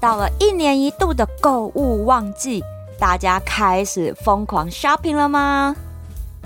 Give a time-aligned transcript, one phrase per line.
[0.00, 2.62] 到了一年一度的购物旺季，
[3.00, 5.74] 大家开始疯狂 shopping 了吗？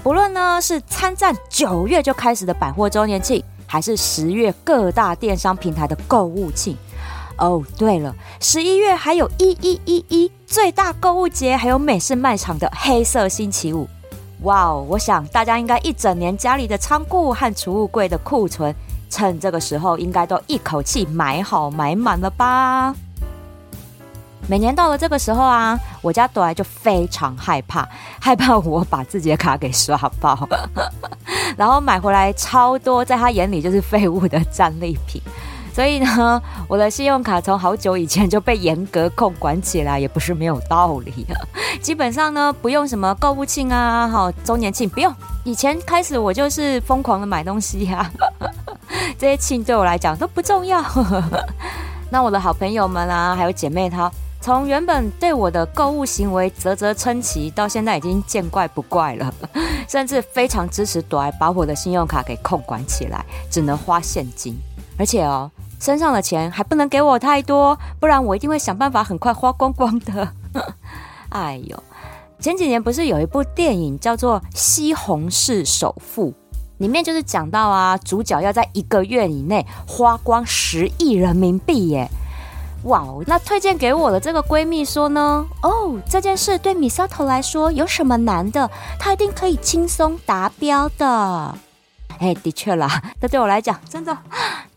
[0.03, 6.77] 不论呢是参战九月就开始的百货周年庆，还是十月各大电商平台的购物庆。
[7.37, 13.87] 哦，对了，十一月还有一一一一最大购物节，还有美式卖场的黑色星期五。
[14.45, 18.75] 哇哦，我想大家应该一整年家里的仓库和储物柜的库存，
[19.11, 22.95] 趁这个时候应该都一口气买好买满了吧？
[24.49, 27.89] 每年到了这个时候啊，我家朵儿就非常害怕，
[28.21, 30.49] 害怕我把自己的卡给刷爆，
[31.57, 35.23] 然后买回来超多，在他眼里就是废物的战利品。
[35.73, 41.33] 所以呢，我的信用卡从好久以前就被严格控管起来，也不是没有道理啊。
[41.81, 45.15] 基本上呢，不用什么购物庆啊，哈，周年庆不用。
[45.45, 48.11] 以前开始我就是疯狂的买东西呀，
[49.17, 50.85] 这些庆对我来讲都不重要。
[52.11, 54.11] 那我的好朋友们啊，还有姐妹她。
[54.43, 59.33] 从原本对我的购物行为啧啧称奇，到现在已经见怪不怪了，
[59.89, 64.59] 甚至非常支持朵儿把我的信用卡给控管起来，只能花现金，
[64.99, 65.49] 而且哦，
[65.79, 70.29] 身上的钱还不能给我太多，不然我一定会想办法很快花光光的。
[71.31, 71.81] 哎呦，
[72.41, 76.33] 前几年不是有一部电影叫做《西红柿首富》，
[76.79, 82.11] 里面就是讲到啊，主角要在一个月以内花光十亿人民币耶。
[82.85, 83.23] 哇哦！
[83.27, 88.69] 那推荐给我的这个闺蜜说呢，哦，这件事对米萨头来说有什么难的？
[88.99, 91.55] 她一定可以轻松达标的。
[92.19, 94.17] 哎，的确啦， 这对我来讲真的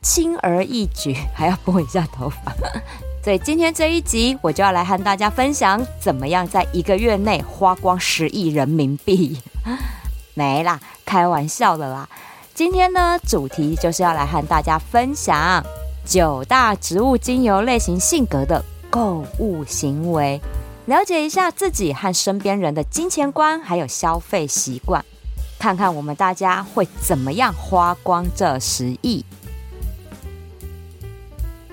[0.02, 2.54] 轻而易举，还要拨一下头发。
[3.24, 9.42] 所以今天这一集，我就要来和大家分享，怎么样在一个月内花光十亿人民币？
[10.36, 12.08] 没啦，开玩笑的啦。
[12.54, 15.64] 今天呢，主题就是要来和大家分享。
[16.06, 20.40] 九大植物精油类型性格的购物行为，
[20.86, 25.04] 了解一下自己和身边人的金钱观，还有消费习惯，
[25.58, 29.26] 看看我们大家会怎么样花光这十亿。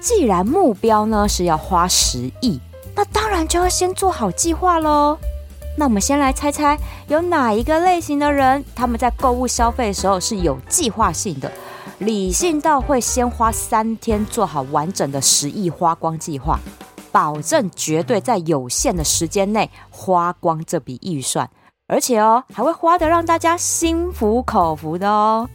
[0.01, 2.59] 既然目标呢是要花十亿，
[2.97, 5.19] 那当然就要先做好计划喽。
[5.77, 11.53] 那我们先来猜猜，有哪一个类型的人，他们在购物消费的时候是有计划性的？
[12.03, 16.59] 理性到会先花三天做好完整的十亿花光计划，
[17.13, 21.49] 保证绝对在有限的时间内花光这笔预算，
[21.87, 25.49] 而且哦还会花的让大家心服口服的哦。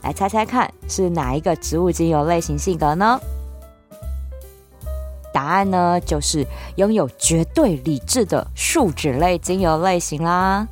[0.00, 3.20] 来猜猜看是哪一个植物精油类型性格呢？
[5.34, 6.46] 答案呢就是
[6.76, 10.66] 拥有绝对理智的树脂类精油类型啦。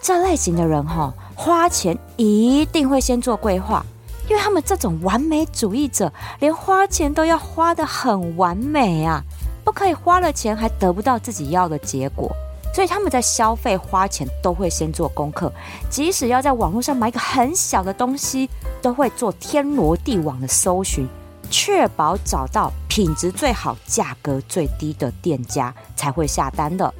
[0.00, 3.84] 这类型的人哈，花钱一定会先做规划。
[4.28, 9.22] 因为他们这种完美主义者，连花钱都要花的很完美啊，
[9.64, 12.30] 不可以花了钱还得不到自己要的结果，
[12.74, 15.52] 所以他们在消费花钱都会先做功课，
[15.88, 18.50] 即使要在网络上买一个很小的东西，
[18.82, 21.06] 都会做天罗地网的搜寻，
[21.48, 26.92] 确保找到品质最好、价格最低的店家才会下单的。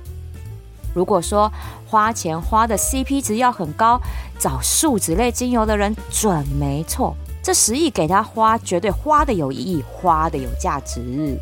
[0.97, 1.53] 如果说
[1.87, 4.01] 花钱花的 CP 值要很高，
[4.39, 7.15] 找树脂类精油的人准没错。
[7.43, 11.39] 这十亿给他花，绝对花的有意义，花的有价值。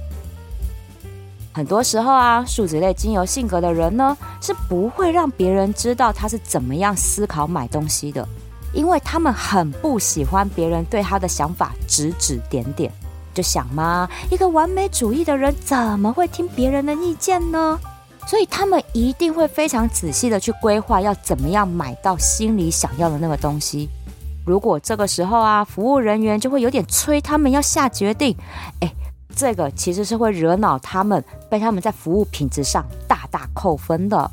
[1.52, 8.26] 很多时候啊，树脂类精油性格的人呢，是不会让别人知道他是怎么样思考买东西的，
[8.72, 12.90] 因为他们很不喜欢别人对他的想法指指点点。
[13.32, 17.78] 就想嘛，一个完美主义的人怎么会听别人的意见呢？
[18.26, 23.88] 所以他们一定会非常仔细的去规划，要怎么样买到心里想要的那个东西。
[24.46, 28.36] 如果这个时候啊，服务人员就会有点催他们要下决定，
[28.80, 28.92] 哎，
[29.34, 34.30] 这个其实是会惹恼他们，被他们在服务品质上大大扣分的。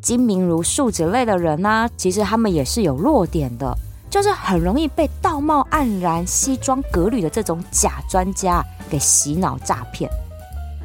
[0.00, 3.76] 精明如树脂类的人呢，其实他们也是有弱点的，
[4.08, 10.10] 就是很容易被道貌岸然、西装革履的这种假专家给洗脑诈骗。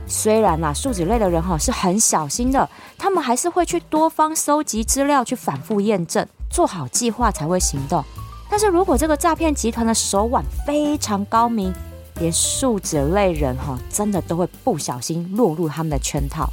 [0.07, 8.03] 虽然呐，树脂类的人哈是很小心的，他们还是会去多方搜集资料，去反复验证，做好计划才会行动。
[8.49, 11.73] 但是如果这个诈骗集团的手腕非常高明，
[12.19, 16.47] 连数字类人哈，真的都会不小心落入他们的圈套。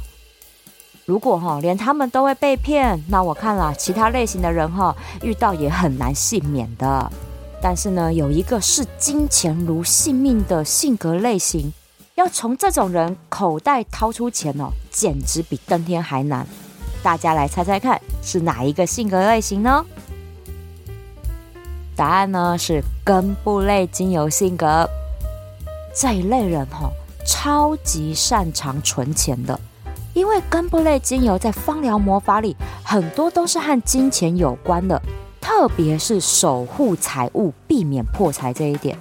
[1.05, 7.11] 如果哈连他们都会被骗，那我看了其他类型的人哈，遇到也很难幸免的。
[7.61, 11.71] 但是呢，有一个视金钱如性命的性格类型，
[12.15, 16.45] 要从这种人口袋掏出钱哦，简直比登天还难。
[17.01, 19.83] 大家来猜猜看，是哪一个性格类型呢？
[21.95, 24.87] 答案呢是根部类精油性格。
[25.95, 26.91] 这一类人哈，
[27.25, 29.59] 超级擅长存钱的。
[30.13, 35.01] 因为根部类精油在芳疗魔法里很多都是和金钱有关的，
[35.41, 38.95] 特别是守护财物、避免破财这一点。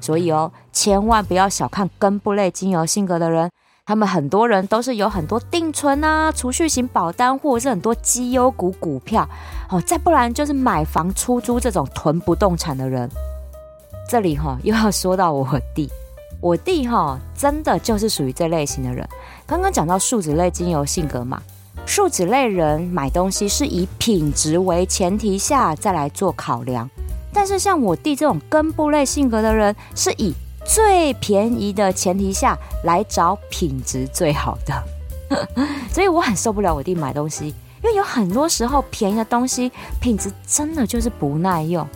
[0.00, 3.50] 所以哦，千万不要小看根部类精油性格的人，
[3.86, 9.26] 他们很多人都是有很多定存啊、储蓄型保单，或者是很多绩优股股票
[9.70, 13.10] 哦，再不然就是买房出租这种囤不动产的人。
[14.06, 15.88] 这里哈又要说到我弟。
[16.42, 19.08] 我弟哈，真的就是属于这类型的人。
[19.46, 21.40] 刚刚讲到树脂类精油性格嘛，
[21.86, 26.88] 树脂类人买东西是以品质为前提下再来做考量，
[27.32, 30.34] 但是像我弟这种根部类性格的人，是以
[30.66, 34.82] 最便宜的前提下来找品质最好的。
[35.92, 37.48] 所以我很受不了我弟买东西，
[37.82, 39.70] 因为有很多时候便宜的东西
[40.00, 41.86] 品质真的就是不耐用。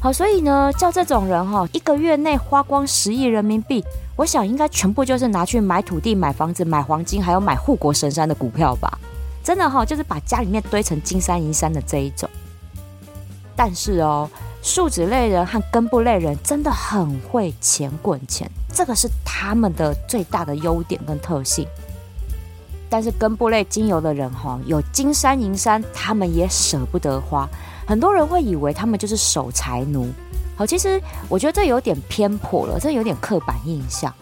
[0.00, 3.84] 好，所以呢，叫这种人哈，一个月内花光十亿人民币，
[4.14, 8.98] 我想应该全部就是拿去买土地、买房子、买黄金，还有买护国神山的股票吧。
[9.42, 12.28] 真的哈，就是把家里面堆成金山银山的这一种。
[13.56, 14.28] 但是哦，
[14.66, 21.64] 树脂类人和根部类人真的很会钱滚钱，这个是他们的最大的优点跟特性。
[22.90, 27.48] 但是根部类精油的人哈，有金山银山，他们也舍不得花。
[27.86, 30.10] 很多人会以为他们就是守财奴，
[30.56, 34.12] 好，其实我觉得这有点偏颇了，这有点刻板印象。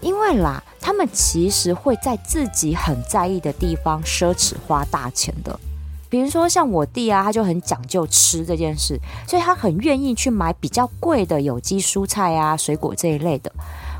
[0.00, 5.58] 因为啦，他们其实会在自己很在意的地方奢侈花大钱的。
[6.08, 13.52] 比如说像我弟啊，他就很讲究吃这件事，所以他很愿意去买比较贵的有机蔬菜啊、水果这一类的。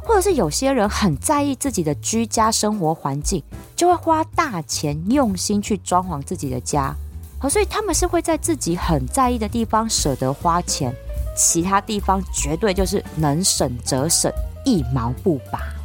[0.02, 3.42] 或者是有些人很在意自己的居家生活环境，
[3.76, 6.94] 就会花大钱用心去装潢自己的家。
[7.38, 10.94] 好，所以他们是会在自己很在意的地方舍得花钱，
[11.36, 14.32] 其他地方绝对就是能省则省，
[14.64, 15.77] 一毛不拔。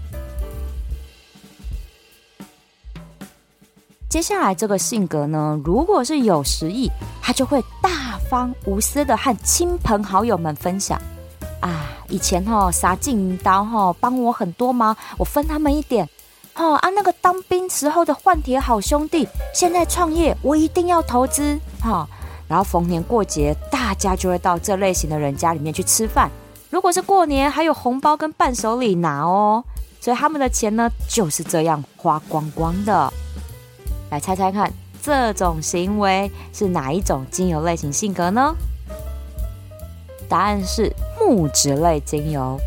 [4.14, 6.88] 接下来这个性格呢，如果是有实意，
[7.20, 11.02] 他就会大方无私的和亲朋好友们分享。
[11.62, 16.08] 啊，以前哈杀进刀哈帮我很多忙，我分他们一点。
[16.54, 22.08] 哦啊，那个当兵时候的换铁好兄弟，现在创业，我一定要投资哈。
[22.48, 26.30] 然后逢年过节，大家就会到这类型的人家里面去吃饭。
[26.70, 29.64] 如果是过年，还有红包跟伴手礼拿哦。
[30.00, 33.12] 所以他们的钱呢，就是这样花光光的。
[34.14, 34.72] 来猜猜看，
[35.02, 38.56] 这种行为是哪一种精油类型性格呢？
[40.30, 42.60] 答案是木质类精油。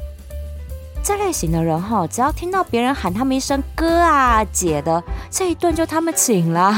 [1.04, 5.00] 这类型的人哈，只要听到别人喊他们一声哥啊姐的，
[5.30, 6.74] 这一顿就他们请了。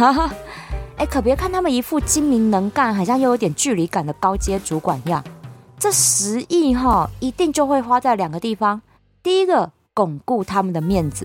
[0.99, 5.25] 哎，可别看他们一副精明能干，好像又有点距离感的高阶主管样。
[5.79, 8.83] 这十亿哈，一定就会花在两个地方。
[9.23, 11.25] 第一个，巩固他们的面子；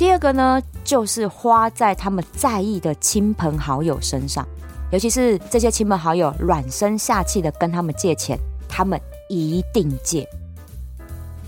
[0.00, 4.48] 第二个呢，就是花在他们在意的亲朋好友身上。
[4.90, 10.26] 尤其是这些亲朋好友软声下气的跟他们借钱，他们一定借。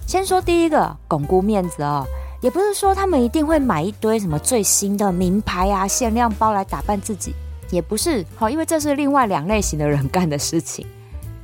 [0.06, 2.04] 先说第一个，巩固面子哦，
[2.42, 7.32] 也不是说他们一定会买一堆什么最新的名牌啊、限量包来打扮自己，
[7.70, 10.86] 也不是哈，因为这是另外两类型的人干的事情。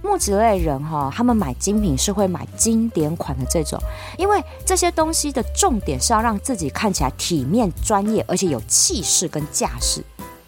[0.08, 3.78] 木质类人哈，他们买精品是会买经典款的这种，
[4.16, 10.02] 因为这些东西的重点是要让自己看起来体面、专业，而且有气势跟架势，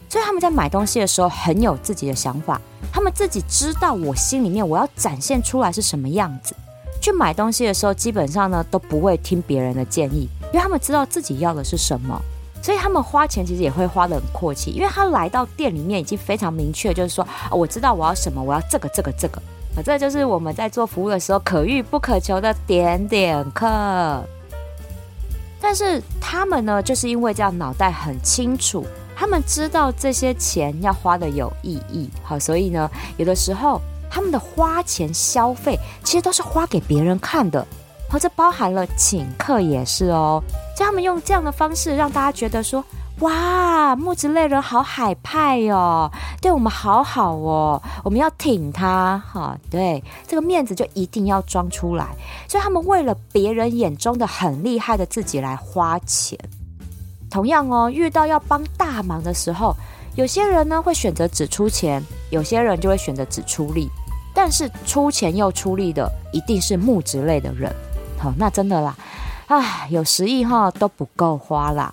[0.08, 2.58] 所以他们在买东西的时候很有自己的想法，
[2.90, 6.56] 他们自己知道我心里面我要展现出来是什么样子。
[7.02, 12.18] 去买东西的时候，基本上呢都不会听别人的建议，因为他们知道自己要的是什么，
[12.62, 19.40] 所以他们花钱其实也会花的很阔气，因为他来到店里面已经非常明确，就是说我知道我要什么，我要这个这个这个，
[19.76, 23.66] 啊，这就是我们在做服务的时候可遇不可求的点点客。
[25.60, 28.84] 但是他们呢，就是因为这样脑袋很清楚，
[29.16, 33.80] 他们知道这些钱要花的有意义，好，所以呢，有的时候。
[34.12, 37.64] 他们的花钱消费其实都是花给别人看的，
[38.10, 40.42] 或者包含了请客也是哦。
[40.76, 42.82] 就他们用这样的方式让大家觉得说，
[43.20, 49.56] 哇，木质类人好海派哦，对我们好好哦，我们要挺他哈。
[49.70, 52.06] 对，这个面子就一定要装出来，
[52.48, 56.38] 所以他们为了别人眼中的很厉害的自己来花钱。
[57.30, 59.76] 同样哦，遇到要帮大忙的时候，
[60.16, 63.88] 有些人呢会选择只出钱，有些人就会选择只出力。
[64.32, 67.74] 但是出钱又出力的一定是木质类的人，
[68.20, 68.94] 好，那真的啦，
[69.46, 71.92] 唉，有十亿哈都不够花啦。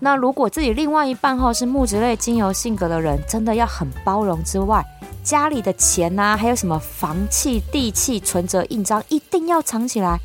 [0.00, 4.84] 那如果自己另外一半哈是木质类精油性格的人，真的要很包容之外，
[5.24, 10.16] 家里的钱呐，还有什么房契、地契、存折、印章，一定要藏起来。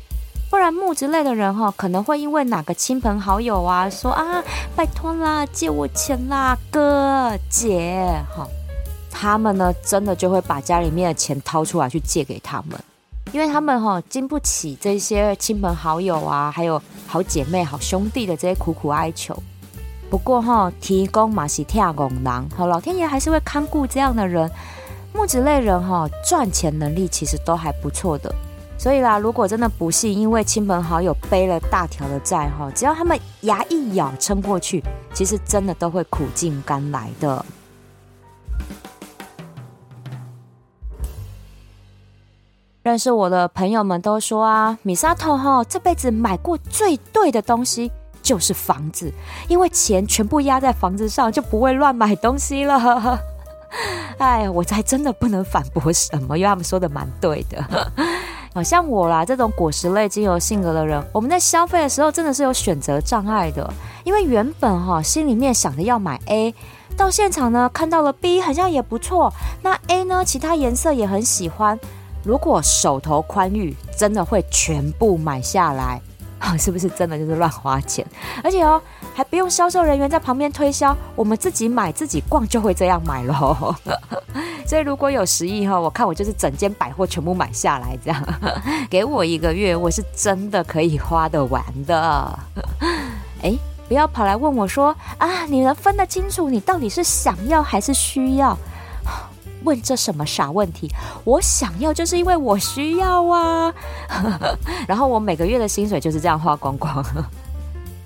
[0.48, 4.40] 不然木质类的人哈，可能会因为哪个亲朋好友啊说啊，
[4.76, 8.46] 拜托啦，借我钱啦，哥姐哈，
[9.10, 12.78] 他们呢真的就会把家里面的钱掏出来去借给他们，
[13.34, 19.36] 因为他们哈经不起这些亲朋好友啊，还有好姐妹、好兄弟的这些苦苦哀求。
[20.08, 24.48] 不过哈，提供马西提亚拱囊，好老天爷还是会看顾这样的人。
[25.12, 28.32] 木子类人哈赚钱能力其实都还不错的。
[28.78, 34.80] 所以啦，如果真的不幸因为亲朋好友背了大条的债哈，只要他们牙一咬撑过去，
[35.12, 37.44] 其实真的都会苦尽甘来的。
[42.84, 47.90] 认识我的朋友们都说啊，米沙头哈这辈子买过最对的东西
[48.22, 49.10] 就是房子，
[49.48, 53.18] 因为钱全部压在房子上，就不会乱买东西了。
[54.18, 57.90] 哎，我才真的不能反驳什么，因为他们说的蛮对的。
[58.52, 63.72] 好像我啦，这种果实类精油性格的人，我们在消费的时候真的是有选择障碍的。
[64.04, 66.54] 因为原本哈心里面想着要买 A，
[66.98, 69.32] 到现场呢看到了 B，好像也不错。
[69.62, 71.80] 那 A 呢，其他颜色也很喜欢。
[72.24, 76.00] 如果手头宽裕，真的会全部买下来。
[76.58, 78.06] 是不是真的就是乱花钱？
[78.42, 78.78] 而且哦，
[79.14, 83.74] 还不用销售人员在旁边推销，我们自己买自己逛就会这样买喽。
[84.66, 88.22] 所以如果有十亿哈，我看我就是整间百货全部买下来，这样
[88.90, 92.38] 给我一个月，我是真的可以花得完的。
[93.42, 93.56] 哎，
[93.88, 98.54] 不要跑来问我说啊，你能分得清楚你到底是想要还是需要？
[99.64, 100.90] 问这什么傻问题？
[101.24, 103.74] 我想要就是因为我需要啊，
[104.86, 107.04] 然后我每个月的薪水就是这样花光光。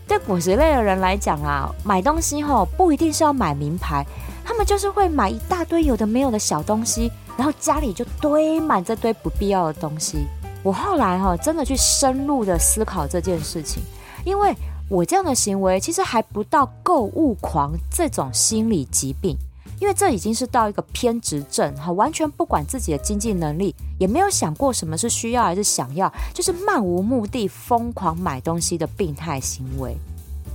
[0.07, 4.07] 对果实类的人来讲啊，买东西吼不一定是要买名牌，
[4.43, 10.27] 他们就是会买一大堆有的没有的小东西，然后家里就堆满这堆不必要的东西。
[10.63, 13.83] 我后来哈真的去深入的思考这件事情，
[14.25, 14.55] 因为
[14.89, 19.37] 我这样的行为其实还不到购物狂这种心理疾病。
[19.81, 29.97] 因为这已经是到一个偏执症，哈，完全不管自己的经济能力，也没有想过什么是需要还是想要，就是漫无目的疯狂买东西的病态行为。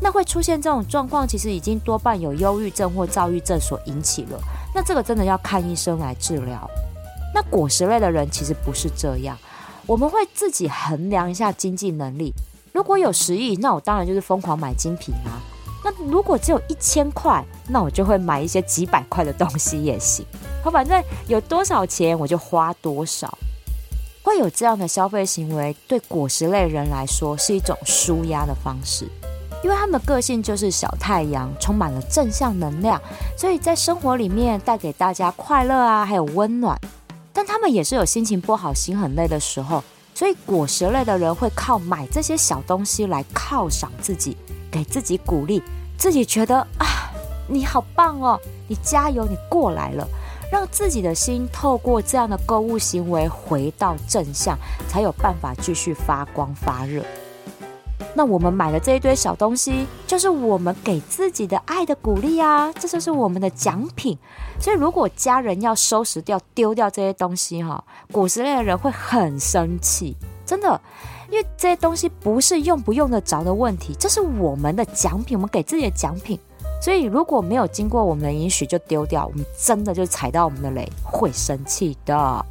[0.01, 4.39] 那会出现这种状况，其实已经多半有忧郁症或躁郁症所引起了。
[4.75, 6.69] 那这个真的要看医生来治疗。
[7.33, 9.37] 那果实类的人其实不是这样，
[9.85, 12.33] 我们会自己衡量一下经济能力。
[12.73, 15.39] 如果有十亿，那我当然就是疯狂买精品啊。
[15.83, 20.25] 那如果只有一千块，那我就会买一些几百块的东西也行。
[20.63, 23.37] 我反正有多少钱我就花多少。
[24.23, 29.05] 会有这样的消费行为，对果实类人来说是一种舒压的方式，
[29.61, 33.01] 因为他们的个性就是小太阳，充满了正向能量，
[33.37, 36.79] 所以在生活里面带给大家快乐啊，还有温暖。
[37.33, 39.83] 但他们也是有心情不好、心很累的时候，
[40.15, 44.37] 所以果实类的人会靠买这些小东西来犒赏自己。
[44.73, 45.61] 给自己鼓励，
[45.99, 47.13] 自己觉得啊，
[47.47, 50.07] 你好棒哦，你加油，你过来了，
[50.51, 54.57] 让自己的心透过这样的购物行为回到正向，
[54.89, 57.05] 才有办法继续发光发热。
[58.15, 64.17] 那我们买的这一堆小东西，就是我们给自己的爱的鼓励啊，这就是我们的奖品。
[64.59, 70.15] 所以，如果家人要收拾掉、丢掉这些东西，哈，果实类的人会很生气，
[70.45, 70.81] 真的。
[71.29, 76.39] 因为这些东西不是用不用得着的问题，这是我们的奖品，我们给自己的奖品。
[76.81, 82.45] 所以如果没有经过我们的允许就丢掉，我们真的就踩到我们的雷，会生气的。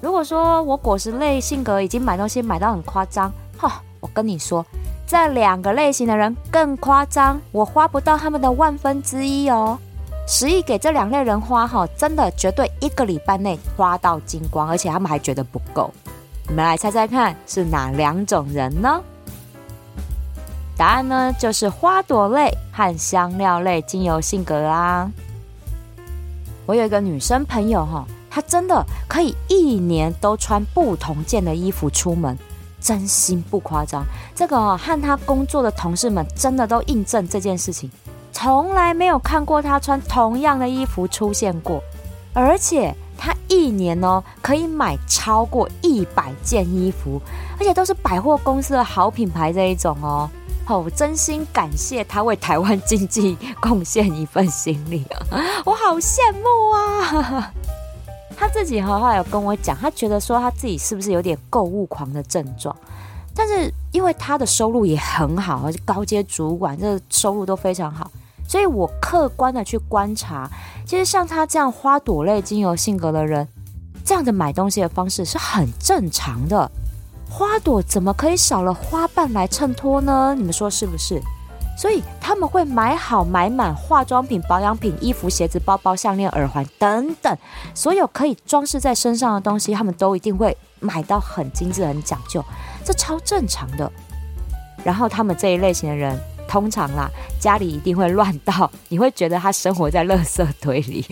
[0.00, 4.64] 如果说我果实类性格已经买东西买到很夸张，哈，我跟你说，
[5.06, 9.78] 这两个类型的人更夸张，我花不到他们的万分之一哦。
[10.26, 15.90] 十亿给这两类人花哈，真的绝对一个礼拜内花到精光，而且他们还觉得不够。
[16.48, 19.00] 你们来猜猜看是哪两种人呢？
[20.76, 25.10] 答案呢就是花朵类和香料类精油性格啦。
[26.64, 32.38] 我有一个女生朋友哈，她真的可以一年都穿不同件的衣服出门，
[32.80, 34.04] 真心不夸张。
[34.34, 37.90] 这个和她工作的同事们真的都印证这件事情，
[38.32, 41.82] 从来没有看过他穿同样的衣服出现过，
[42.32, 47.20] 而且他一年哦可以买超过一百件衣服，
[47.58, 50.28] 而且都是百货公司的好品牌这一种哦。
[50.64, 55.26] 好，真心感谢他为台湾经济贡献一份心力啊！
[55.66, 57.52] 我好羡慕啊！
[58.38, 62.74] 他自己哈话有跟我讲，他觉得说他自己是不是有点购物狂的症状？
[63.34, 68.08] 但是因为他的收入也很好，而且高阶主管这收入都非常好，
[68.50, 70.50] 所以我客观的去观察，
[70.84, 73.46] 其实像他这样花朵类精油性格的人，
[74.04, 76.68] 这样的买东西的方式是很正常的。
[77.30, 80.34] 花朵怎么可以少了花瓣来衬托呢？
[80.36, 81.22] 你们说是不是？
[81.78, 87.38] 所以他们会买好买满化妆品、保养品、衣服、鞋子、包包、项链、耳环等等，
[87.72, 92.44] 所有可以装饰在身上的东西，他们都一定会买到很精致、很讲究，
[92.84, 93.88] 这超正常的。
[94.82, 96.18] 然后他们这一类型的人，
[96.50, 101.06] 通常啦，家里一定会乱到，你会觉得他生活在垃圾堆里。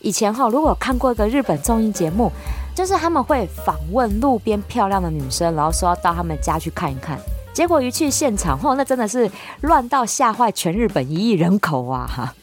[0.00, 2.30] 以前哈，如果看过一个日本综艺节目。
[2.74, 7.18] 就是他们会访问路边漂亮的女生，然后说要到他们家去看一看。
[7.52, 12.08] 结果一去现场，嚯，那真的是乱到吓坏全日本一亿人口啊！
[12.10, 12.34] 哈，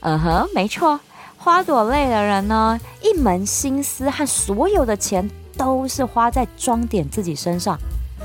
[0.00, 1.00] 嗯哼，没错，
[1.38, 5.26] 花朵类的人呢，一门心思和所有的钱
[5.56, 7.78] 都是花在装点自己身上，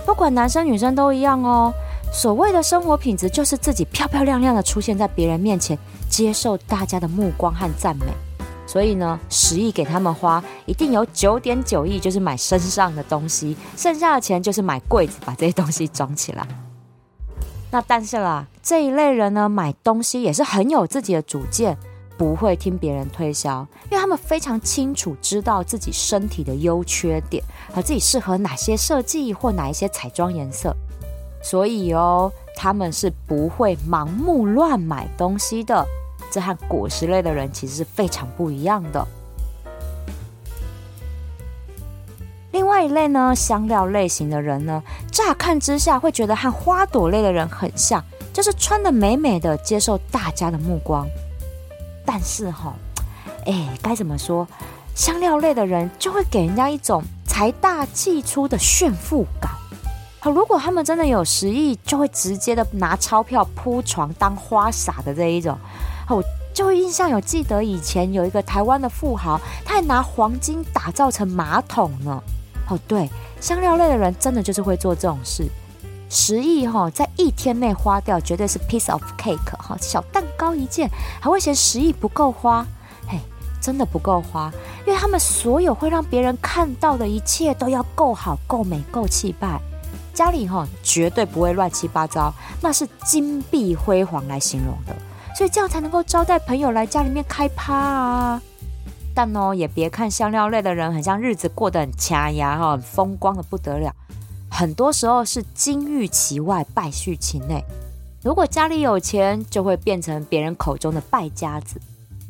[0.06, 1.72] 不管男生女生都一样哦。
[2.12, 5.78] 所谓的生活品质，就是自己漂漂亮亮的出现在别人面前，
[6.10, 8.06] 接受大家的目光和赞美。
[8.66, 16.46] 所以呢，十亿给他们花，一定有九点九亿就是买身上的东西，剩下的钱就是买柜子，把这些东西装起来。
[17.72, 21.78] 那但是啦，这一类人呢，买东西也是很有自己的主见，
[22.18, 30.76] 不会听别人推销，因为他们非常清楚知道自己身体的优缺点和自己适合哪些设计或哪一些彩妆颜色，
[31.50, 35.86] 所以哦，他们是不会盲目乱买东西的。
[36.30, 39.08] 这和果实类的人其实是非常不一样的。
[42.52, 51.08] 另外一类呢，香料类型的人呢，乍看之下会觉得和花朵类的人很像，就是穿的美美的，接受大家的目光。
[52.06, 52.74] 但是哈，
[53.46, 54.46] 哎，该怎么说？
[54.94, 59.50] 香料类的人就会给人家一种财大气粗的炫富感。
[60.32, 65.58] 如果他们真的有十亿，就会直接的拿钞票铺床当花洒的这一种。
[66.10, 72.22] 我就会印象有记得以前有一个台湾的富豪，他还拿黄金打造成马桶呢。
[72.70, 73.10] 哦，对，
[73.40, 75.48] 香料类的人真的就是会做这种事。
[76.10, 82.66] 十亿哈，在一天内花掉，绝对是 piece of cake 哈，小蛋糕一件，还会嫌十亿不够花。
[83.08, 83.20] 嘿，
[83.62, 84.52] 真的不够花，
[84.86, 89.60] 因为他们所有会让别人看到的一切都要够好、够美、够气派。
[90.18, 94.96] 家里哈绝对不会乱七八糟，那是金碧辉煌来形容的。
[95.36, 98.42] 所以这样才能够招待朋友来家里面开趴啊！
[99.14, 103.94] 但哦，也别看香料类的人很像日子过得很掐牙哈，很风光的不得了。
[104.50, 107.64] 很多时候是金玉其外，败絮其内。
[108.24, 111.78] 如果家里有钱，就会变成别人口中的败家子；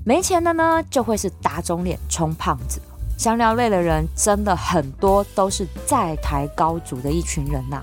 [0.04, 2.82] 没钱的呢，就会是打肿脸充胖子。
[3.18, 7.82] 香料类的人真的很多都是在台高筑的一群人呐。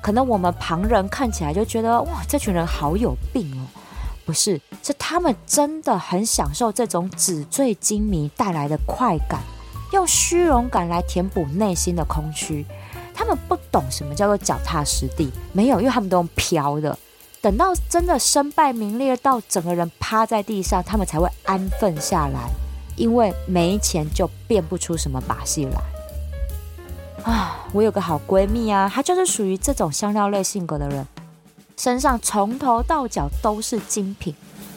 [0.00, 3.66] 可能我们旁人看起来就觉得哇，这群人好有病哦。
[4.24, 9.40] 不是，是他们真的很享受这种纸醉金迷带来的快感，
[9.92, 12.66] 用虚荣感来填补内心的空虚。
[13.14, 16.98] 他们不懂什么叫做脚踏实地，没有，因为他们都用飘的。
[17.40, 22.50] 等到真的身败名裂到整个人趴在地上，他们才会安分下来，
[22.96, 25.80] 因为没钱就变不出什么把戏来。
[27.22, 31.06] 啊，我有个好闺蜜啊，她就是属于这种香料类性格的人。
[31.76, 34.34] 身上从头到脚都是精品，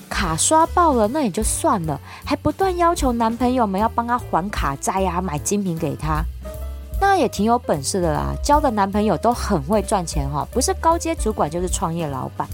[0.10, 6.24] 卡刷爆了那也就算了，还不断要求男朋友们要帮她还卡债呀，买精品给她。
[7.00, 12.46] 那也挺有本事的啦，交的男朋友都很会赚钱哈，不是高阶主管就是创业老板。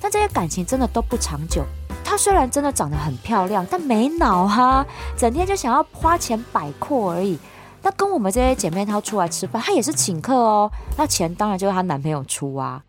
[0.00, 1.62] 但这些感情真的都不长久。
[2.04, 4.84] 她虽然真的长得很漂亮，但没脑哈，
[5.16, 7.38] 整天就想要花钱摆阔而已。
[7.82, 12.82] 那跟我们这些姐妹淘出来吃饭，她也是请客哦，那钱当然就是她男朋友出啊。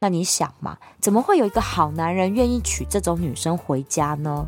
[0.00, 4.46] 那你想嘛，怎么会有一个好男人愿意娶这种女生回家呢？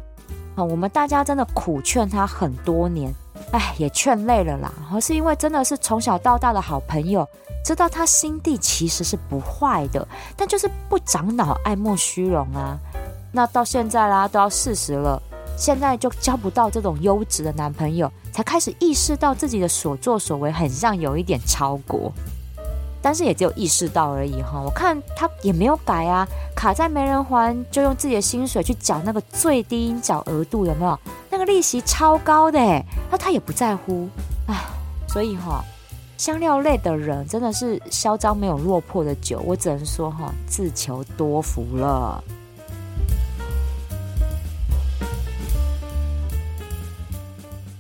[0.55, 3.15] 啊，我们大家真的苦劝他很多年，
[3.53, 4.71] 哎，也劝累了啦。
[4.93, 7.27] 而是因为真的是从小到大的好朋友，
[7.65, 12.79] 知道他心地其实是不坏的，但就是不长脑，爱慕虚荣啊。
[13.37, 15.21] 那到现在啦，都要四十了，
[15.59, 22.11] 现在就交不到这种优质的男朋友，才开始意识到自己的所作所为很像有一点超过。
[23.03, 24.59] 但是也只有意识到而已哈。
[24.65, 30.99] 我看他也没有改啊，卡在没人还，就用自己的薪水去缴那个最低缴额度，有没有？
[31.31, 32.59] 那个利息超高的，
[33.11, 34.09] 那他也不在乎
[34.47, 34.65] 啊。
[35.07, 35.63] 所以哈，
[36.17, 42.25] 香料类的人真的是嚣张没有落魄的酒，我只能说哈，自求多福了。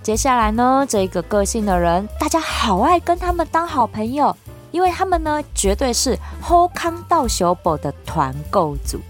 [0.07, 4.37] 接下来呢，这一个个性的人，大家好爱跟他们当好朋友，
[4.71, 9.01] 因为他们呢，绝对是 Hold 康道修宝的团购组，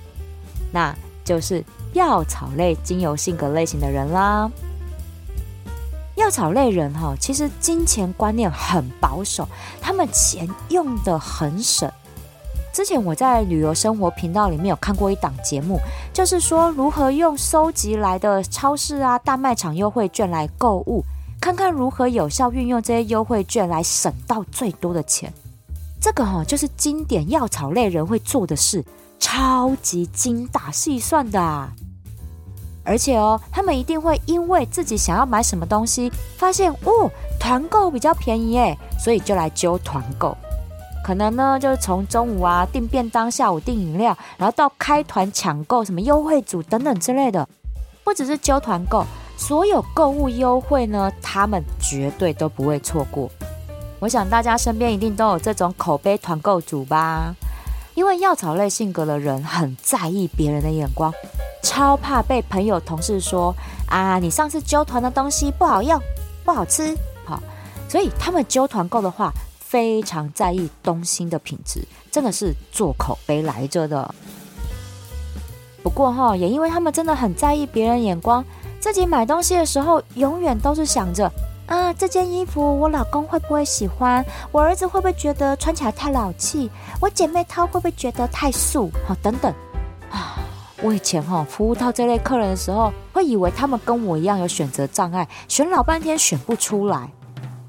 [0.72, 4.50] 那就是药草类精油性格类型的人啦。
[6.14, 9.46] 药草类人哈，其实金钱观念很保守，
[9.82, 11.92] 他们钱用的很省。
[12.76, 15.80] 之前我在旅游生活频道里面有看过一档节目，
[16.12, 21.02] 就是说如何用收集来的超市啊、大卖场优惠券来购物，
[21.40, 25.32] 看看如何有效运用这些优惠券来省到最多的钱。
[25.98, 28.84] 这个哈就是经典药草类人会做的事，
[29.18, 31.40] 超级精打细算的。
[31.40, 31.72] 啊
[32.84, 37.10] 而且哦，他们一定会因为自己想要买什么东西，发现哦
[37.40, 40.36] 团购比较便宜诶，所以就来揪团购。
[41.06, 47.48] 可能呢，就是从中午啊订便当，下午订饮料，然后到开团抢购什么优惠组等等之类的，
[48.02, 53.30] 不只是揪团购，所有购物优惠呢，他们绝对都不会错过。
[54.00, 57.32] 我想大家身边一定都有这种口碑团购组吧？
[57.94, 61.12] 因为药草类性格的人很在意别人的眼光，
[61.62, 63.54] 超怕被朋友同事说
[63.88, 66.02] 啊，你上次揪团的东西不好用，
[66.44, 67.40] 不好吃，好，
[67.88, 69.32] 所以他们揪团购的话。
[69.68, 74.14] 非常在意东西的品质，真的是做口碑来着的。
[75.82, 78.44] 不过哈，也因为他们真的很在意别人眼光，
[78.78, 81.30] 自己买东西的时候，永远都是想着
[81.66, 84.24] 啊，这件衣服我老公会不会喜欢？
[84.52, 86.70] 我儿子会不会觉得穿起来太老气？
[87.00, 88.88] 我姐妹她会不会觉得太素？
[89.08, 89.52] 哈，等等
[90.12, 90.38] 啊，
[90.80, 97.10] 我以前哈服务到这类客人的时候，会以为他们跟我一样有选择障碍，选老半天选不出来。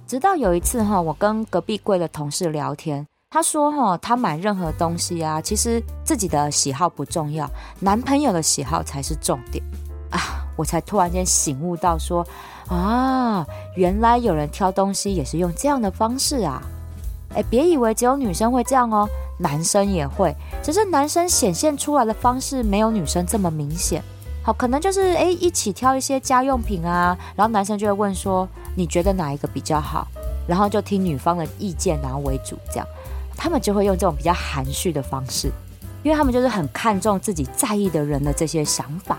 [0.07, 7.49] 直到有一次哈，我跟隔壁柜的同事聊天，他说哈，他买任何东西啊，其实自己的喜好不重要，
[7.81, 9.61] 男朋友的喜好才是重点
[10.09, 10.47] 啊！
[10.55, 12.25] 我才突然间醒悟到说，
[12.69, 16.61] 啊，原来有人挑东西也是用这样的方式啊！
[17.35, 24.01] 哎，别以为只有女生会这样哦，男生也会，只是男生显现出来的方式没有女生这么明显。
[24.41, 30.07] 好，可能就是哎，一起挑一些家用品啊，然后男生就会问说，你觉得哪一个比较好？
[30.47, 32.87] 然后就听女方的意见，然后为主，这样，
[33.35, 35.51] 他们就会用这种比较含蓄的方式，
[36.03, 39.17] 因为他们就是很看重自己在意的人的这些想法。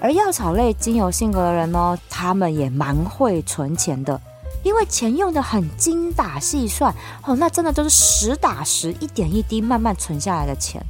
[0.00, 4.18] 而药草类精油性格的人呢，他们也蛮会存钱的，
[4.62, 10.80] 因为钱用的很精打细算哦，那真的都是实打实，一点一滴慢慢存下来的钱。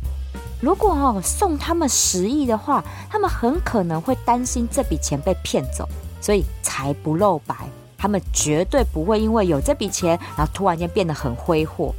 [0.60, 5.88] 如果哦送他们十亿的话，他们很可能会担心这笔钱被骗走，
[6.22, 7.54] 所以才不露白。
[7.98, 11.92] 他们绝对不会因为有这笔钱，然后突然间变得很挥霍，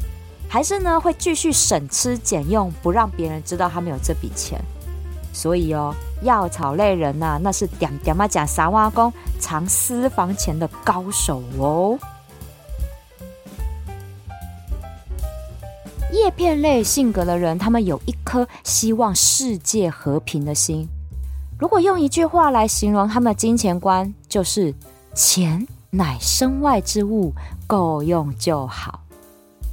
[0.50, 4.60] 还是呢会继续省吃俭用，不让别人知道他们有这笔钱。
[5.32, 11.98] 所以哦，药草类人呐，那是点点嘛讲三挖工藏私房钱的高手哦。
[16.12, 20.88] 叶片类性格的人，他们有一颗希望世界和平的心。
[21.60, 24.74] 如果用一句话来形容他们的金钱观，就是
[25.16, 27.34] “钱乃身外之物，
[27.68, 29.00] 够用就好”。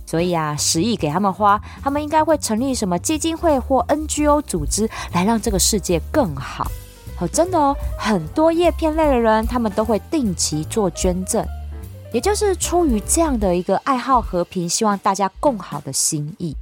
[0.06, 6.70] 所以啊，十亿给他们花，他们应该会成立什么基金会或 NGO 组织，来让这个世界更好。
[7.20, 11.44] 哦，真的哦，很多叶片类的人，他们都会定期做捐赠。
[12.12, 16.56] 也就是出于这样的一个爱好和平、希望大家共好的心意，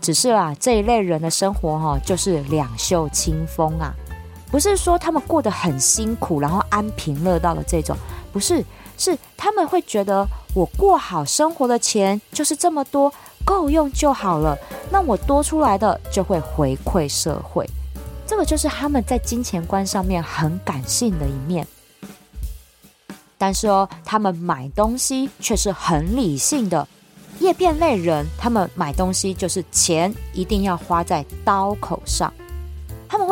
[0.00, 3.94] 只是啊，这一类人的生活哈，就是两袖清风啊，
[4.56, 7.94] 不是说他们过得很辛苦，然后安贫乐道的这种，
[8.32, 8.64] 不是，
[8.96, 13.12] 是他们会觉得我过好生活的钱就是这么多，
[13.44, 14.56] 够用就好了，
[14.90, 17.68] 那我多出来的就会回馈社会，
[18.26, 21.66] 这个就是他们在金钱观上面很感性的一面。
[23.36, 26.88] 但是哦，他们买东西却是很理性的。
[27.40, 32.32] 叶片类人，他们买东西就是钱一定要花在刀口上。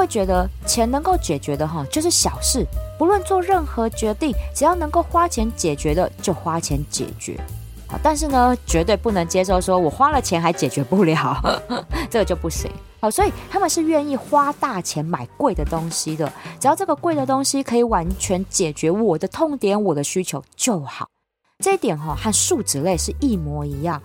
[0.05, 2.67] 会觉得钱能够解决的哈，就是小事。
[2.99, 7.41] 不论做任何决定，只要能够花钱解决的，就花钱解决。
[7.87, 11.41] 好，但是呢，绝对不能接受说我花了钱还解决不了，
[12.11, 12.71] 这个就不行。
[13.01, 21.09] 好，所以他们是愿意花大钱买贵的东西的，只要这个贵的东西可以完全解决我的痛点、我的需求就好。
[21.61, 24.03] 这一点哈和树脂类是一模一样。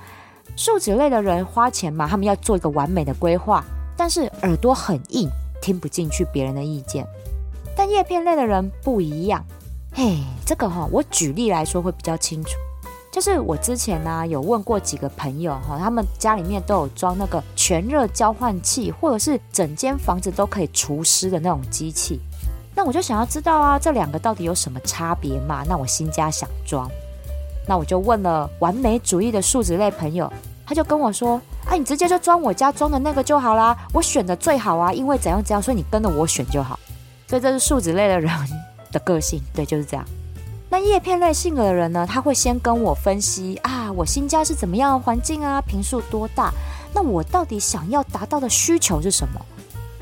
[0.55, 3.61] 树脂类的人花钱嘛，他们要做一个完美的规划，
[3.97, 5.29] 但是耳朵很硬，
[5.61, 7.05] 听不进去别人的意见。
[7.75, 9.45] 但叶片类的人不一样，
[9.93, 12.51] 嘿，这个哈，我举例来说会比较清楚。
[13.11, 22.19] 就是我之前呢有问过几个朋友哈，他们家里面都有装那个全热交换器，或者是整间房子都可以除湿的那种机器。
[22.75, 25.63] 那我就想要知道啊，这两个到底有什么差别嘛？
[25.67, 26.89] 那我新家想装，
[27.67, 30.31] 那我就问了完美主义的数值类朋友。
[30.69, 36.79] 他就跟我说：“啊，你直接就装我家装的那个就好啦，我选的最好啊，因为怎样怎样，所以你跟着我选就好。”
[37.27, 38.31] 所以这是数值类的人
[38.91, 40.05] 的个性，对，就是这样。
[40.69, 46.53] 那叶片类性格的人呢，他会先跟我分析啊，我新家是怎么样环境啊，平数多大，
[46.93, 49.43] 那我到底想要达到的需求是什么？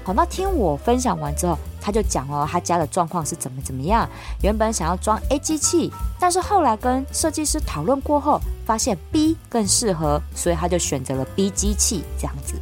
[0.03, 4.05] 好，那听我分享完之后，他就讲哦他家的状况是怎么怎么样。
[4.41, 12.55] 原本想要装 A 机器，但是后来跟设计师讨论过后，发现 B 更适合，所以他就选择了 B 机器这样子。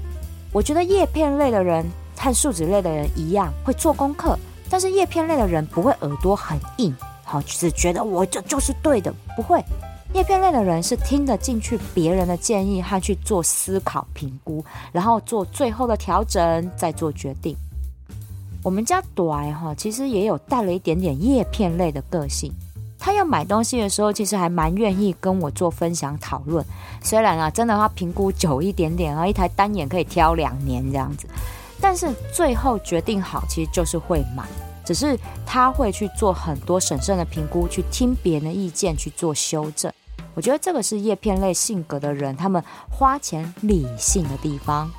[0.52, 1.84] 我觉得叶片类的人
[2.16, 4.38] 和树脂类的人一样会做功课，
[4.70, 9.60] 但是叶片类的人不会耳朵很硬，好，只觉得我这就是对的，不会。
[10.14, 17.58] 叶片类的人是听得进去别人的建议和去做思考评估，然后做最后的调整，再做决定。
[18.66, 22.52] 我们家短哈，其实也有带了一点点叶片类的个性。
[22.98, 26.66] 他要买东西的时候，其实还蛮愿意跟我做分享讨论。
[27.04, 31.28] 虽然啊，真的他评估久一点点啊，一台单眼可以挑两年这样子，
[31.80, 34.44] 但是最后决定好，其实就是会买。
[34.84, 39.94] 只是他会去做很多审慎的评估，去听别人的意见去做修正。
[40.34, 44.90] 我觉得这个是叶片类性格的人，他们花钱理性的地方。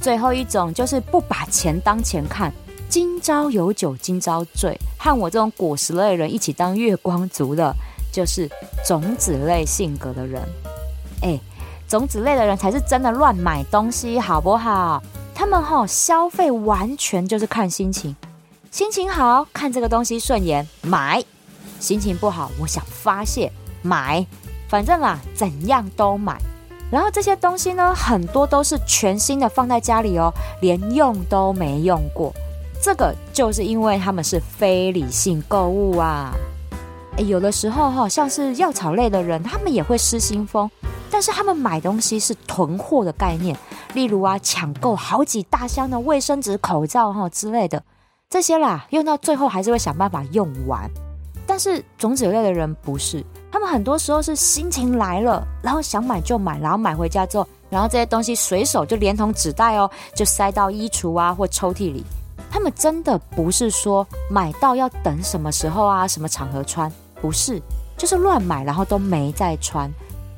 [0.00, 2.50] 最后一种就是不把钱当钱看，
[2.88, 7.74] 今朝有酒今朝醉，和我这种果实类人一起当月光族的，
[8.10, 8.48] 就是
[8.86, 10.42] 种子类性格的人。
[11.20, 11.38] 哎，
[11.86, 15.02] 种子类的人才是真的乱买东西，好不好？
[15.34, 18.16] 他们哈消费完全就是看心情，
[18.70, 21.22] 心情好看这个东西顺眼买。
[21.78, 24.26] 心情不好，我想发泄，买，
[24.68, 26.38] 反正啊，怎样都买。
[26.90, 32.32] 然后这些东西呢，很多都是全新的放在家里哦，连用都没用过。
[32.82, 36.32] 这个就是因为他们是非理性购物啊。
[37.18, 40.68] 有的时候哈，像是药草类的人，他们也会失心疯，
[41.10, 43.56] 但是他们买东西是囤货的概念，
[43.92, 47.82] 例如啊，抢购好几大箱的卫生纸、口罩哈之类的，
[48.30, 50.90] 这些啦，用到最后还是会想办法用完。
[51.46, 62.04] 但是种子类的人不是，他们很多时候是心情来了，然后想买就买，然后买回家之后，然后这些东西随手就连同纸袋哦，就塞到衣橱啊或抽屉里。
[62.48, 67.60] 他们真的不是说买到要等什么时候啊，什么场合穿，不是，
[67.96, 69.90] 就是乱买，然后都没再穿，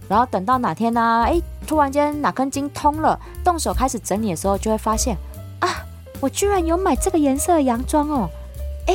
[0.09, 1.25] 然后等到哪天呢？
[1.27, 5.17] 哎，突然间哪根筋通了，动手开始整理的时候，就会发现
[5.61, 5.69] 啊，
[6.21, 8.29] 我居然有买这个颜色的洋装哦，
[8.87, 8.95] 哎。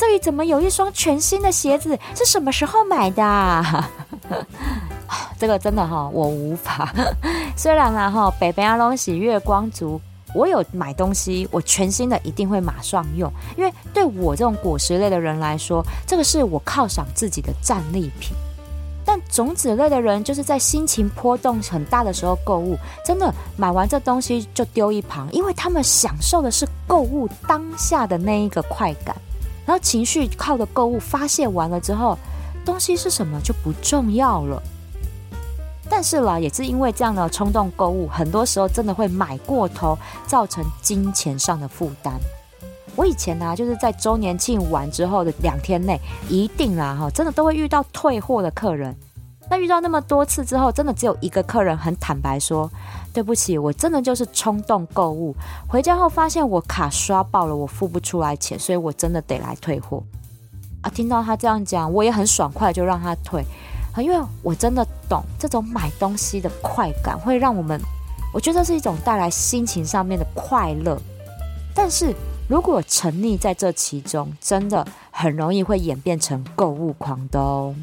[0.00, 1.98] 这里怎么有一双全新的鞋子？
[2.14, 3.84] 是什么时候买的？
[5.38, 6.90] 这个真的哈，我无法。
[7.54, 10.00] 虽然啊哈，北北阿龙喜月光族，
[10.34, 18.34] 我有买东西，我全新的一定会马上用，因为对我这种果实类的人来说，这个是我犒赏自己的战利品。
[19.04, 29.14] 但种子类的人，就是在心情波动很大的时候购物，真的买完这东西就丢一旁，因为他们享受的是购物当下的那一个快感。
[29.66, 32.18] 然后情绪靠的购物发泄完了之后，
[32.64, 34.62] 东西是什么就不重要了。
[35.88, 42.14] 但是啦，也是因为这样的冲动购物，很多时候真的会买过头，造成金钱上的负担。
[42.96, 48.94] 我以前呢，就是在周年庆完之后的两天内，一定啦哈，真的都会遇到退货的客人。
[49.48, 52.70] 那遇到那么多次之后，真的只有一个客人很坦白说
[53.12, 55.34] ：“对不起，我真的就是冲动购物，
[55.68, 60.02] 回家后发现我卡刷爆了，我付不出来钱，所以我真的得来退货。”
[60.82, 63.44] 啊，听到他这样讲，我也很爽快就让他退，
[63.98, 67.78] 因为我真的懂这种买东西的快感会让我们，
[68.32, 70.98] 我觉得是一种带来心情上面的快乐。
[71.74, 72.14] 但是
[72.48, 77.74] 如果沉溺在这其中，真的很容易会演变成购物狂的哦。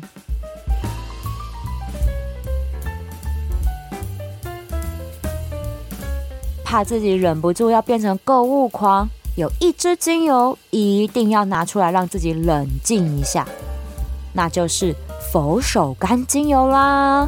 [6.69, 13.47] 怕自己忍不住要变成购物狂，有一支精油一定要拿出来让自己冷静一下，
[14.33, 14.93] 那就是
[15.31, 17.25] 佛手柑精油啦。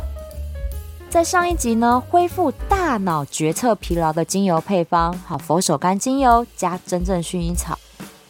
[1.10, 7.80] 在上一集呢，恢复大脑决策疲劳的精油配方，好，佛手柑精油加真正薰衣草，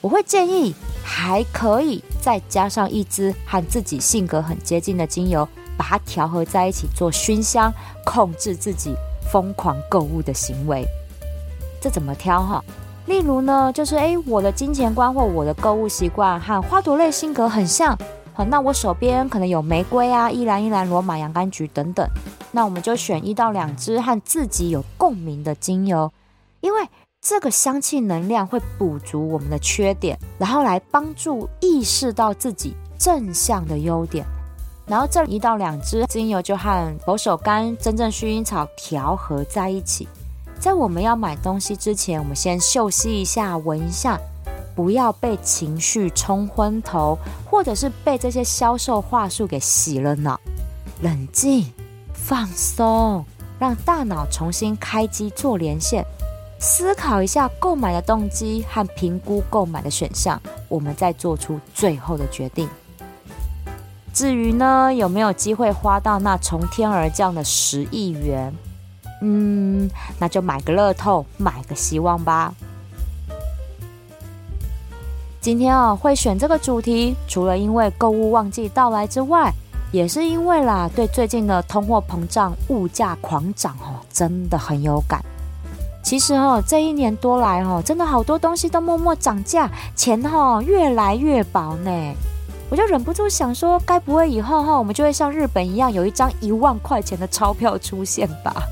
[0.02, 7.74] 我会建议还可以再加上一支和自己性格很接近的精油，把它调和在一起做熏香，
[8.06, 8.94] 控制自己
[9.32, 10.86] 疯狂购物的行为。
[11.82, 12.64] 这怎么挑哈？
[13.06, 17.98] 例如呢，就是诶，我的金钱观或我的购物习惯和花朵类性格很像，
[18.34, 22.08] 好，那我手边可能有玫瑰啊、依兰依兰、罗马洋甘菊等等，
[22.52, 26.12] 那我们就选一到两支和自己有共鸣的精油，
[26.62, 26.88] 因为
[27.20, 34.24] 这个香气能量会补足我们的缺点，然后来帮助意识到自己正向的优点，
[34.86, 40.08] 然后这一到两支精油就和佛手柑、真正薰衣草调和在一起。
[40.60, 44.20] 在我们要买东西之前，我们先嗅吸一下，闻一下，
[44.76, 47.18] 不要被情绪冲昏头，
[47.50, 50.38] 或者是被这些销售话术给洗了脑。
[51.02, 51.72] 冷静，
[52.14, 53.24] 放松，
[53.58, 56.04] 让大脑重新开机做连线，
[56.60, 62.68] 思考一下购买的动机和评估购买的选项，我们再做出最后的决定。
[64.14, 68.54] 至于呢，有没有机会花到那从天而降的十亿元？
[69.22, 72.54] 嗯，那就买个乐透，买个希望吧。
[75.42, 79.54] 今天啊，会选这个主题，除了因为购物旺季到来之外，
[79.92, 85.24] 也是因为啦，对最近的通货膨胀、物价狂涨哦，真的很有感。
[86.04, 91.92] 其实哦，这一年多来哦，真的好多东西都默默涨价，钱哈越来越薄呢。
[92.70, 98.64] 我就忍不住想说，该不会以后哈，我们就会像日本一样，有一张一万块钱的钞票出现吧？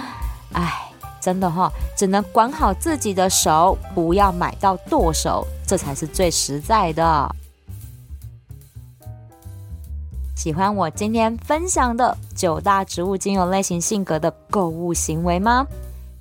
[0.54, 7.30] 哎，真的哈，只能管好自己的手，不要买到剁手，这才是最实在的。
[10.34, 15.66] 喜欢我今天分享的九大植物精油类型性格的购物行为吗？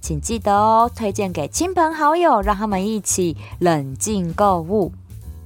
[0.01, 4.91] 请记得哦，推荐给亲朋好友，让他们一起冷静购物。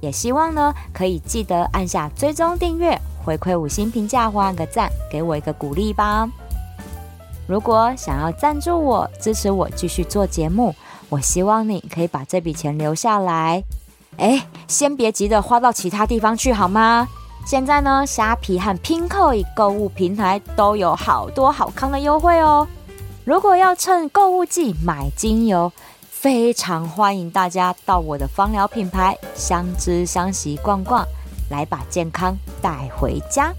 [0.00, 6.28] 也希望呢，可以记得按下追踪订阅，回馈五星评价或按个赞，给我一个鼓励吧。
[7.48, 10.74] 如果想要赞助我，支持我继续做节目，
[11.08, 13.62] 我希望你可以把这笔钱留下来。
[14.18, 17.08] 哎，先别急着花到其他地方去好吗？
[17.46, 22.66] 现在呢，虾皮和 Pinkoi 购物平台都有好多好康的优惠哦。
[23.24, 25.72] 如果要趁购物季买精油。
[26.18, 31.06] 非常欢迎大家到我的芳疗品牌相知相惜逛逛，
[31.50, 33.52] 来把健康带回家。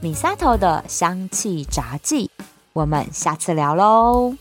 [0.00, 2.30] 米萨头的香气杂技，
[2.72, 4.34] 我们下次聊喽。